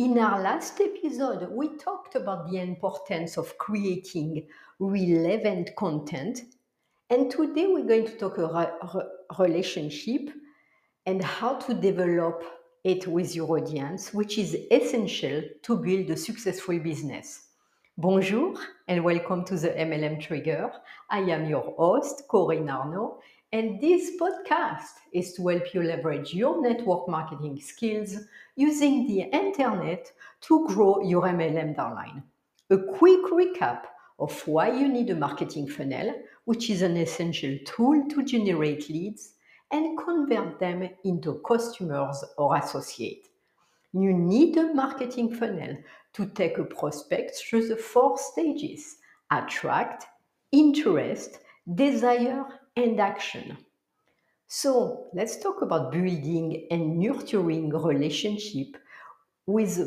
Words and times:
In 0.00 0.16
our 0.16 0.40
last 0.40 0.80
episode, 0.80 1.46
we 1.50 1.76
talked 1.76 2.14
about 2.14 2.50
the 2.50 2.56
importance 2.56 3.36
of 3.36 3.58
creating 3.58 4.46
relevant 4.78 5.76
content. 5.76 6.40
And 7.10 7.30
today 7.30 7.66
we're 7.66 7.86
going 7.86 8.06
to 8.06 8.16
talk 8.16 8.38
about 8.38 8.78
relationship 9.38 10.30
and 11.04 11.22
how 11.22 11.58
to 11.58 11.74
develop 11.74 12.42
it 12.82 13.06
with 13.06 13.36
your 13.36 13.58
audience, 13.58 14.14
which 14.14 14.38
is 14.38 14.56
essential 14.70 15.42
to 15.64 15.76
build 15.76 16.08
a 16.08 16.16
successful 16.16 16.78
business. 16.78 17.48
Bonjour 17.98 18.54
and 18.88 19.04
welcome 19.04 19.44
to 19.44 19.58
the 19.58 19.68
MLM 19.68 20.18
Trigger. 20.18 20.72
I 21.10 21.18
am 21.18 21.46
your 21.46 21.74
host, 21.76 22.22
Corinne 22.26 22.70
Arnaud, 22.70 23.20
and 23.52 23.80
this 23.80 24.12
podcast 24.20 25.00
is 25.12 25.34
to 25.34 25.48
help 25.48 25.74
you 25.74 25.82
leverage 25.82 26.32
your 26.32 26.62
network 26.62 27.08
marketing 27.08 27.60
skills 27.60 28.16
using 28.54 29.08
the 29.08 29.22
internet 29.22 30.12
to 30.42 30.66
grow 30.68 31.02
your 31.02 31.22
MLM 31.22 31.74
downline. 31.74 32.22
A 32.70 32.78
quick 32.78 33.24
recap 33.32 33.86
of 34.20 34.46
why 34.46 34.70
you 34.70 34.86
need 34.86 35.10
a 35.10 35.16
marketing 35.16 35.66
funnel, 35.66 36.14
which 36.44 36.70
is 36.70 36.82
an 36.82 36.96
essential 36.96 37.58
tool 37.64 38.06
to 38.10 38.22
generate 38.22 38.88
leads 38.88 39.32
and 39.72 39.98
convert 39.98 40.60
them 40.60 40.88
into 41.04 41.42
customers 41.46 42.22
or 42.38 42.56
associates. 42.56 43.30
You 43.92 44.12
need 44.12 44.56
a 44.58 44.72
marketing 44.74 45.34
funnel 45.34 45.76
to 46.12 46.26
take 46.26 46.58
a 46.58 46.64
prospect 46.64 47.34
through 47.36 47.66
the 47.66 47.76
four 47.76 48.16
stages 48.16 48.98
attract, 49.32 50.06
interest, 50.52 51.38
desire, 51.74 52.44
and 52.76 53.00
action. 53.00 53.56
So 54.46 55.06
let's 55.14 55.40
talk 55.40 55.62
about 55.62 55.92
building 55.92 56.66
and 56.70 56.98
nurturing 56.98 57.70
relationship 57.70 58.76
with 59.46 59.78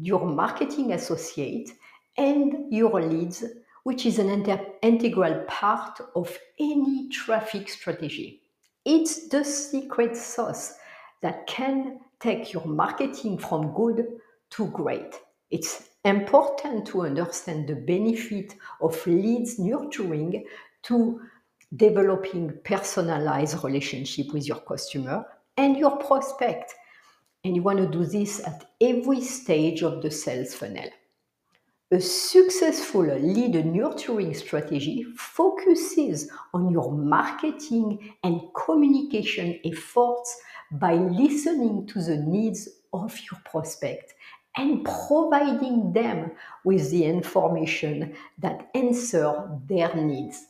your 0.00 0.24
marketing 0.24 0.92
associate 0.92 1.70
and 2.16 2.72
your 2.72 3.00
leads, 3.00 3.44
which 3.84 4.06
is 4.06 4.18
an 4.18 4.30
inter- 4.30 4.66
integral 4.82 5.44
part 5.46 6.00
of 6.14 6.36
any 6.58 7.08
traffic 7.10 7.68
strategy. 7.68 8.42
It's 8.84 9.28
the 9.28 9.44
secret 9.44 10.16
sauce 10.16 10.78
that 11.22 11.46
can 11.46 12.00
take 12.20 12.52
your 12.52 12.64
marketing 12.64 13.38
from 13.38 13.74
good 13.74 14.06
to 14.50 14.66
great. 14.68 15.14
It's 15.50 15.90
important 16.04 16.86
to 16.88 17.02
understand 17.02 17.68
the 17.68 17.74
benefit 17.74 18.54
of 18.80 19.06
leads 19.06 19.58
nurturing 19.58 20.44
to 20.84 21.20
developing 21.74 22.52
personalized 22.64 23.62
relationship 23.64 24.32
with 24.32 24.46
your 24.46 24.60
customer 24.60 25.24
and 25.56 25.76
your 25.76 25.96
prospect. 25.96 26.74
And 27.44 27.56
you 27.56 27.62
want 27.62 27.78
to 27.78 27.86
do 27.86 28.04
this 28.04 28.40
at 28.46 28.70
every 28.80 29.20
stage 29.20 29.82
of 29.82 30.02
the 30.02 30.10
sales 30.10 30.54
funnel. 30.54 30.90
A 31.92 32.00
successful 32.00 33.02
lead 33.02 33.64
nurturing 33.64 34.34
strategy 34.34 35.04
focuses 35.16 36.28
on 36.52 36.72
your 36.72 36.90
marketing 36.90 38.12
and 38.24 38.40
communication 38.54 39.60
efforts 39.64 40.36
by 40.72 40.94
listening 40.94 41.86
to 41.86 42.02
the 42.02 42.16
needs 42.16 42.68
of 42.92 43.16
your 43.30 43.40
prospect 43.44 44.14
and 44.56 44.84
providing 44.84 45.92
them 45.92 46.32
with 46.64 46.90
the 46.90 47.04
information 47.04 48.16
that 48.38 48.68
answer 48.74 49.48
their 49.68 49.94
needs. 49.94 50.44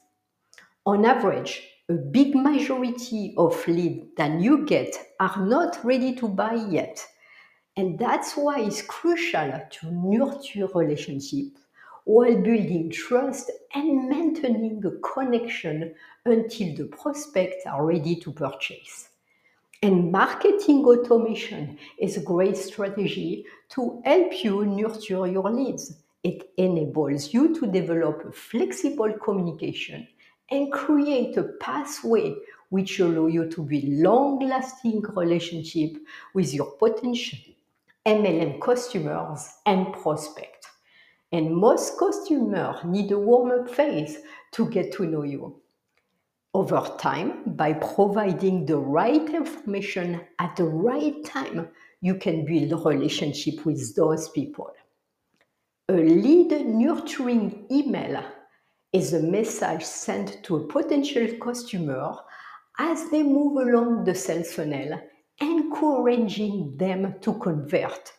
On 0.86 1.04
average, 1.04 1.68
a 1.88 1.94
big 1.94 2.34
majority 2.34 3.34
of 3.36 3.68
leads 3.68 4.06
that 4.16 4.40
you 4.40 4.64
get 4.64 4.96
are 5.20 5.44
not 5.44 5.84
ready 5.84 6.14
to 6.14 6.28
buy 6.28 6.54
yet 6.54 7.06
and 7.78 7.98
that's 7.98 8.32
why 8.32 8.60
it's 8.60 8.80
crucial 8.80 9.60
to 9.70 9.90
nurture 9.92 10.66
relationships 10.74 11.60
while 12.04 12.40
building 12.40 12.90
trust 12.90 13.50
and 13.74 14.08
maintaining 14.08 14.82
a 14.86 14.92
connection 15.06 15.94
until 16.24 16.74
the 16.74 16.84
prospects 16.84 17.66
are 17.66 17.84
ready 17.84 18.16
to 18.16 18.32
purchase. 18.32 19.10
And 19.82 20.10
marketing 20.10 20.86
automation 20.86 21.78
is 21.98 22.16
a 22.16 22.22
great 22.22 22.56
strategy 22.56 23.44
to 23.70 24.00
help 24.06 24.42
you 24.42 24.64
nurture 24.64 25.26
your 25.26 25.50
leads. 25.50 25.98
It 26.22 26.48
enables 26.56 27.34
you 27.34 27.54
to 27.60 27.66
develop 27.66 28.24
a 28.24 28.32
flexible 28.32 29.12
communication 29.22 30.08
and 30.50 30.72
create 30.72 31.36
a 31.36 31.44
pathway 31.60 32.34
which 32.70 32.98
allow 33.00 33.26
you 33.26 33.48
to 33.48 33.62
build 33.62 33.84
long-lasting 33.84 35.02
relationship 35.14 35.96
with 36.34 36.52
your 36.52 36.72
potential 36.72 37.38
MLM 38.04 38.60
customers 38.60 39.54
and 39.66 39.92
prospects. 39.92 40.68
And 41.32 41.56
most 41.56 41.98
customers 41.98 42.76
need 42.84 43.10
a 43.10 43.18
warm 43.18 43.50
up 43.50 43.74
phase 43.74 44.18
to 44.52 44.68
get 44.70 44.92
to 44.92 45.06
know 45.06 45.22
you. 45.22 45.60
Over 46.54 46.88
time, 46.98 47.42
by 47.46 47.74
providing 47.74 48.64
the 48.64 48.78
right 48.78 49.28
information 49.28 50.20
at 50.38 50.56
the 50.56 50.64
right 50.64 51.22
time, 51.24 51.68
you 52.00 52.14
can 52.14 52.44
build 52.44 52.84
relationship 52.86 53.66
with 53.66 53.94
those 53.96 54.28
people. 54.30 54.72
A 55.88 55.92
lead 55.92 56.66
nurturing 56.66 57.66
email 57.70 58.24
is 58.92 59.12
a 59.12 59.22
message 59.22 59.84
sent 59.84 60.42
to 60.44 60.56
a 60.56 60.66
potential 60.66 61.28
customer 61.40 62.14
as 62.78 63.10
they 63.10 63.22
move 63.22 63.56
along 63.56 64.04
the 64.04 64.14
sales 64.14 64.52
funnel 64.52 65.00
encouraging 65.40 66.76
them 66.76 67.14
to 67.20 67.34
convert. 67.34 68.12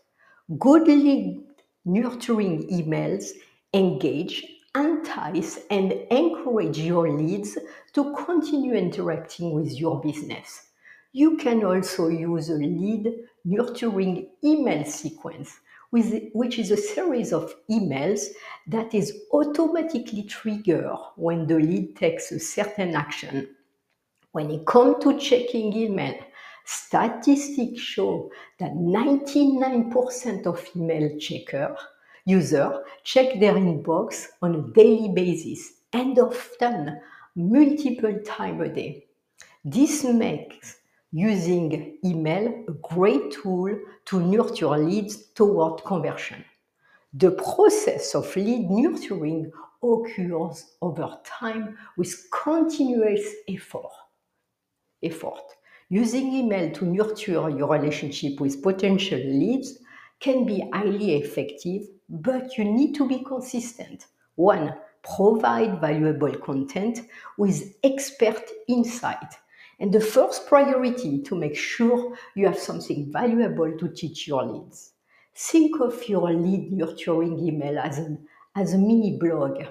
Good 0.59 0.87
lead 0.87 1.43
nurturing 1.85 2.67
emails 2.69 3.25
engage, 3.73 4.45
entice, 4.75 5.59
and 5.69 5.91
encourage 6.11 6.77
your 6.79 7.09
leads 7.09 7.57
to 7.93 8.15
continue 8.15 8.73
interacting 8.73 9.53
with 9.53 9.71
your 9.73 9.99
business. 10.01 10.67
You 11.13 11.37
can 11.37 11.63
also 11.63 12.09
use 12.09 12.49
a 12.49 12.55
lead 12.55 13.11
nurturing 13.45 14.29
email 14.43 14.85
sequence, 14.85 15.59
which 15.91 16.59
is 16.59 16.71
a 16.71 16.77
series 16.77 17.31
of 17.31 17.53
emails 17.69 18.25
that 18.67 18.93
is 18.93 19.13
automatically 19.31 20.23
triggered 20.23 20.97
when 21.15 21.47
the 21.47 21.55
lead 21.55 21.95
takes 21.95 22.31
a 22.31 22.39
certain 22.39 22.95
action. 22.95 23.55
When 24.31 24.51
it 24.51 24.65
comes 24.65 25.03
to 25.03 25.17
checking 25.17 25.73
email, 25.73 26.15
Statistics 26.69 27.79
show 27.79 28.29
that 28.59 28.73
99% 28.73 30.45
of 30.45 30.67
email 30.75 31.17
checker 31.17 31.77
users 32.25 32.79
check 33.05 33.39
their 33.39 33.53
inbox 33.53 34.27
on 34.41 34.53
a 34.53 34.73
daily 34.73 35.07
basis 35.13 35.75
and 35.93 36.19
often 36.19 36.99
multiple 37.37 38.19
times 38.25 38.61
a 38.63 38.67
day. 38.67 39.05
This 39.63 40.03
makes 40.03 40.79
using 41.11 41.97
email 42.03 42.65
a 42.67 42.71
great 42.93 43.31
tool 43.31 43.77
to 44.05 44.19
nurture 44.19 44.77
leads 44.77 45.27
toward 45.27 45.83
conversion. 45.83 46.43
The 47.13 47.31
process 47.31 48.13
of 48.15 48.35
lead 48.35 48.69
nurturing 48.69 49.51
occurs 49.81 50.75
over 50.81 51.17
time 51.23 51.77
with 51.97 52.13
continuous 52.31 53.25
effort. 53.47 53.91
effort. 55.01 55.43
Using 55.89 56.33
email 56.33 56.71
to 56.73 56.85
nurture 56.85 57.49
your 57.49 57.69
relationship 57.69 58.41
with 58.41 58.61
potential 58.61 59.19
leads 59.19 59.79
can 60.19 60.45
be 60.45 60.69
highly 60.73 61.15
effective, 61.15 61.87
but 62.09 62.57
you 62.57 62.65
need 62.65 62.93
to 62.95 63.07
be 63.07 63.23
consistent. 63.23 64.07
One, 64.35 64.73
provide 65.15 65.79
valuable 65.79 66.35
content 66.35 67.01
with 67.37 67.75
expert 67.83 68.43
insight. 68.67 69.37
And 69.79 69.93
the 69.93 70.01
first 70.01 70.47
priority 70.47 71.21
to 71.23 71.35
make 71.35 71.55
sure 71.55 72.17
you 72.35 72.47
have 72.47 72.57
something 72.57 73.11
valuable 73.11 73.77
to 73.77 73.89
teach 73.89 74.27
your 74.27 74.43
leads. 74.43 74.93
Think 75.35 75.79
of 75.79 76.07
your 76.09 76.33
lead 76.33 76.71
nurturing 76.71 77.39
email 77.39 77.77
as, 77.77 77.99
an, 77.99 78.27
as 78.55 78.73
a 78.73 78.77
mini 78.77 79.17
blog. 79.19 79.63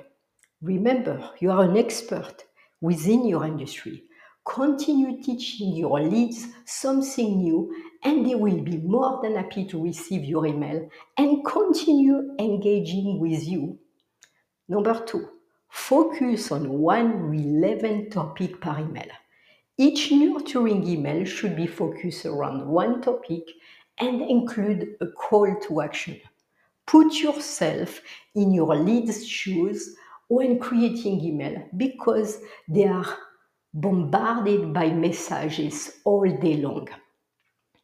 Remember, 0.62 1.30
you 1.40 1.50
are 1.50 1.64
an 1.64 1.76
expert 1.76 2.44
within 2.80 3.26
your 3.26 3.44
industry 3.44 4.04
continue 4.46 5.20
teaching 5.20 5.74
your 5.74 6.00
leads 6.00 6.46
something 6.64 7.38
new 7.38 7.74
and 8.04 8.24
they 8.24 8.36
will 8.36 8.60
be 8.60 8.78
more 8.78 9.20
than 9.22 9.34
happy 9.34 9.66
to 9.66 9.82
receive 9.82 10.24
your 10.24 10.46
email 10.46 10.88
and 11.18 11.44
continue 11.44 12.34
engaging 12.38 13.18
with 13.18 13.42
you. 13.44 13.76
Number 14.68 15.04
two, 15.04 15.28
focus 15.68 16.52
on 16.52 16.68
one 16.70 17.24
relevant 17.24 18.12
topic 18.12 18.60
per 18.60 18.78
email. 18.78 19.08
Each 19.78 20.10
nurturing 20.10 20.88
email 20.88 21.24
should 21.26 21.54
be 21.54 21.66
focused 21.66 22.24
around 22.24 22.66
one 22.66 23.02
topic 23.02 23.42
and 23.98 24.22
include 24.22 24.96
a 25.02 25.06
call 25.08 25.54
to 25.68 25.82
action. 25.82 26.18
Put 26.86 27.14
yourself 27.14 28.00
in 28.34 28.52
your 28.52 28.74
lead's 28.74 29.26
shoes 29.26 29.94
when 30.28 30.58
creating 30.58 31.20
email 31.20 31.68
because 31.76 32.38
they 32.68 32.86
are 32.86 33.06
bombarded 33.74 34.72
by 34.72 34.88
messages 34.88 35.98
all 36.04 36.24
day 36.24 36.56
long. 36.56 36.88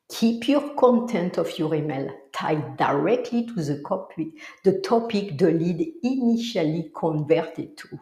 Keep 0.09 0.49
your 0.49 0.75
content 0.75 1.37
of 1.37 1.59
your 1.59 1.75
email 1.75 2.11
tied 2.33 2.79
directly 2.79 3.47
to 3.47 3.55
the, 3.55 3.83
copy, 3.85 4.33
the 4.65 4.81
topic 4.81 5.37
the 5.37 5.51
lead 5.51 5.87
initially 6.03 6.91
converted 6.95 7.77
to. 7.77 7.99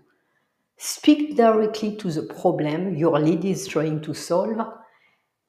Speak 0.82 1.36
directly 1.36 1.94
to 1.96 2.10
the 2.10 2.22
problem 2.22 2.96
your 2.96 3.20
lead 3.20 3.44
is 3.44 3.66
trying 3.66 4.00
to 4.00 4.14
solve. 4.14 4.66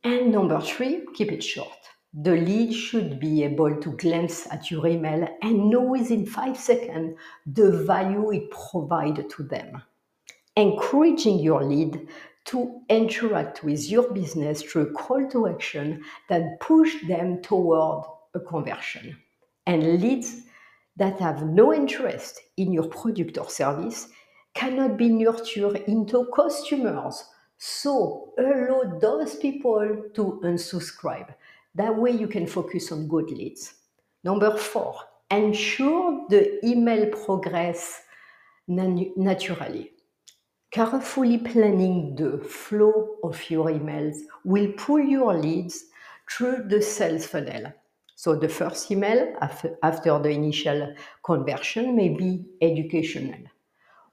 And 0.04 0.30
number 0.30 0.60
three, 0.60 1.06
keep 1.14 1.32
it 1.32 1.42
short. 1.42 1.80
The 2.14 2.32
lead 2.32 2.74
should 2.74 3.18
be 3.18 3.42
able 3.46 3.80
to 3.80 3.92
glance 3.96 4.46
at 4.52 4.70
your 4.70 4.86
email 4.86 5.26
and 5.42 5.70
know 5.70 5.84
within 5.84 6.26
five 6.26 6.58
seconds 6.58 7.18
the 7.46 7.72
value 7.86 8.30
it 8.34 8.52
provides 8.52 9.22
to 9.34 9.44
them. 9.44 9.82
Encouraging 10.58 11.40
your 11.40 11.64
lead 11.64 12.10
to 12.48 12.82
interact 12.90 13.64
with 13.64 13.90
your 13.90 14.12
business 14.12 14.62
through 14.62 14.90
a 14.90 14.92
call 14.92 15.30
to 15.30 15.48
action 15.48 16.04
that 16.28 16.60
push 16.60 17.08
them 17.08 17.42
toward 17.42 18.04
a 18.34 18.40
conversion. 18.42 19.18
And 19.66 20.02
leads 20.02 20.42
that 20.98 21.22
have 21.22 21.46
no 21.46 21.74
interest 21.74 22.42
in 22.58 22.74
your 22.74 22.90
product 22.90 23.38
or 23.38 23.50
service 23.50 24.10
cannot 24.54 24.98
be 24.98 25.10
nurtured 25.10 25.78
into 25.88 26.26
customers. 26.36 27.24
So 27.58 28.34
allow 28.38 28.98
those 29.00 29.36
people 29.36 30.04
to 30.14 30.42
unsubscribe. 30.44 31.34
That 31.76 31.96
way 31.96 32.12
you 32.12 32.28
can 32.28 32.48
focus 32.48 32.92
on 32.92 33.08
good 33.08 33.30
leads. 33.32 33.74
Number 34.24 34.58
four, 34.58 34.96
ensure 35.30 36.26
the 36.30 36.66
email 36.66 37.10
progress 37.10 38.02
naturally. 38.68 39.92
Carefully 40.72 41.38
planning 41.38 42.16
the 42.16 42.38
flow 42.40 43.18
of 43.24 43.50
your 43.50 43.68
emails 43.68 44.18
will 44.46 44.72
pull 44.74 45.00
your 45.00 45.34
leads 45.34 45.86
through 46.30 46.64
the 46.68 46.82
sales 46.82 47.26
funnel. 47.26 47.74
So 48.16 48.36
the 48.36 48.48
first 48.48 48.90
email 48.92 49.36
after, 49.42 49.78
after 49.84 50.18
the 50.20 50.30
initial 50.30 50.96
conversion 51.26 51.96
may 51.96 52.10
be 52.10 52.46
educational, 52.62 53.40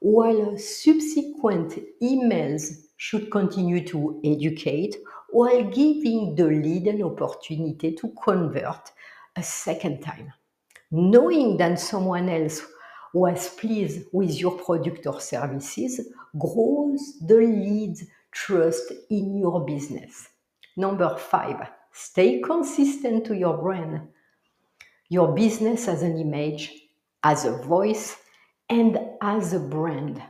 while 0.00 0.56
subsequent 0.56 1.78
emails 2.00 2.84
should 2.96 3.30
continue 3.30 3.84
to 3.86 4.20
educate 4.24 4.96
while 5.30 5.64
giving 5.64 6.34
the 6.34 6.44
lead 6.44 6.86
an 6.86 7.02
opportunity 7.02 7.94
to 7.94 8.12
convert 8.24 8.90
a 9.36 9.42
second 9.42 10.00
time. 10.00 10.32
Knowing 10.90 11.56
that 11.58 11.78
someone 11.78 12.28
else 12.28 12.62
was 13.12 13.50
pleased 13.50 14.06
with 14.12 14.38
your 14.38 14.52
product 14.52 15.06
or 15.06 15.20
services 15.20 16.00
grows 16.38 17.18
the 17.20 17.36
lead's 17.36 18.04
trust 18.30 18.92
in 19.10 19.38
your 19.38 19.64
business. 19.64 20.28
Number 20.76 21.16
five, 21.16 21.68
stay 21.92 22.40
consistent 22.40 23.24
to 23.26 23.36
your 23.36 23.58
brand. 23.58 24.08
Your 25.08 25.34
business 25.34 25.88
as 25.88 26.02
an 26.02 26.18
image, 26.18 26.72
as 27.22 27.44
a 27.44 27.56
voice, 27.62 28.16
and 28.68 28.98
as 29.20 29.52
a 29.52 29.60
brand. 29.60 30.22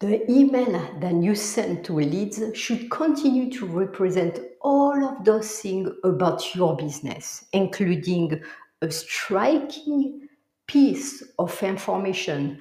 The 0.00 0.30
email 0.30 0.72
that 1.00 1.14
you 1.14 1.34
send 1.34 1.84
to 1.86 1.94
leads 1.94 2.42
should 2.54 2.90
continue 2.90 3.50
to 3.52 3.66
represent 3.66 4.40
all 4.60 5.02
of 5.02 5.24
those 5.24 5.50
things 5.60 5.90
about 6.04 6.54
your 6.54 6.76
business, 6.76 7.46
including 7.52 8.42
a 8.82 8.90
striking 8.90 10.28
piece 10.66 11.22
of 11.38 11.62
information 11.62 12.58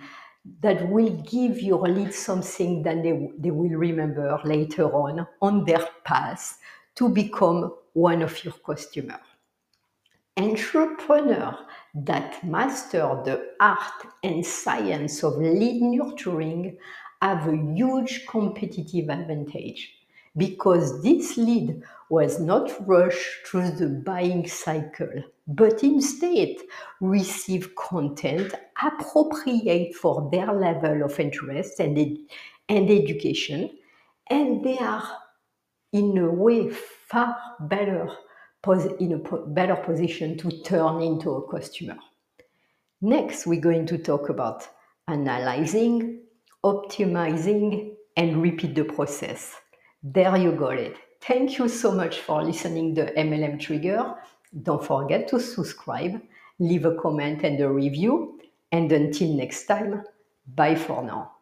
that 0.61 0.87
will 0.89 1.09
give 1.23 1.61
your 1.61 1.87
lead 1.89 2.13
something 2.13 2.83
that 2.83 3.03
they, 3.03 3.29
they 3.37 3.51
will 3.51 3.77
remember 3.77 4.39
later 4.45 4.85
on 4.93 5.27
on 5.41 5.65
their 5.65 5.85
path 6.05 6.59
to 6.95 7.09
become 7.09 7.73
one 7.93 8.21
of 8.21 8.43
your 8.45 8.53
customers. 8.65 9.19
Entrepreneurs 10.37 11.55
that 11.93 12.43
master 12.43 13.21
the 13.23 13.53
art 13.61 14.05
and 14.21 14.45
science 14.45 15.23
of 15.23 15.37
lead 15.37 15.81
nurturing 15.81 16.77
have 17.21 17.47
a 17.47 17.55
huge 17.55 18.25
competitive 18.27 19.09
advantage 19.09 19.95
because 20.35 21.01
this 21.01 21.37
lead 21.37 21.81
was 22.09 22.39
not 22.39 22.69
rushed 22.85 23.47
through 23.47 23.71
the 23.71 23.87
buying 23.87 24.45
cycle, 24.47 25.23
but 25.47 25.83
instead 25.83 26.55
receive 26.99 27.73
content 27.75 28.53
appropriate 28.83 29.95
for 29.95 30.29
their 30.31 30.51
level 30.51 31.03
of 31.03 31.19
interest 31.19 31.79
and, 31.79 31.97
ed- 31.97 32.17
and 32.67 32.89
education, 32.89 33.69
and 34.29 34.65
they 34.65 34.77
are 34.79 35.07
in 35.93 36.17
a 36.17 36.29
way 36.29 36.69
far 36.69 37.37
better 37.61 38.09
in 38.99 39.13
a 39.13 39.37
better 39.47 39.75
position 39.75 40.37
to 40.37 40.49
turn 40.63 41.01
into 41.01 41.31
a 41.31 41.51
customer. 41.51 41.97
Next, 43.01 43.45
we're 43.45 43.61
going 43.61 43.85
to 43.87 43.97
talk 43.97 44.29
about 44.29 44.67
analyzing, 45.07 46.21
optimizing, 46.63 47.93
and 48.17 48.41
repeat 48.41 48.75
the 48.75 48.83
process. 48.83 49.55
There 50.01 50.35
you 50.37 50.51
got 50.53 50.77
it. 50.77 50.97
Thank 51.21 51.57
you 51.57 51.67
so 51.67 51.91
much 51.91 52.19
for 52.19 52.43
listening 52.43 52.95
to 52.95 53.13
MLM 53.13 53.59
Trigger. 53.59 54.15
Don't 54.61 54.83
forget 54.83 55.27
to 55.29 55.39
subscribe, 55.39 56.21
leave 56.59 56.85
a 56.85 56.95
comment 56.95 57.43
and 57.43 57.59
a 57.59 57.69
review. 57.69 58.39
And 58.71 58.91
until 58.91 59.33
next 59.33 59.65
time, 59.65 60.03
bye 60.47 60.75
for 60.75 61.03
now. 61.03 61.34